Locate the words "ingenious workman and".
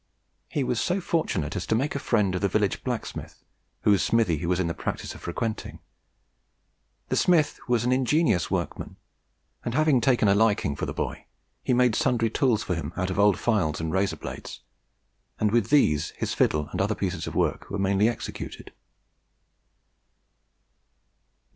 7.91-9.75